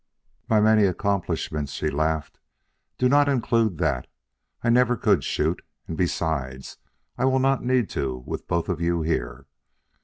[0.49, 2.39] "My many accomplishments," she laughed,
[2.97, 4.07] "do not include that.
[4.63, 6.79] I never could shoot and besides
[7.19, 9.45] I will not need to with both of you here."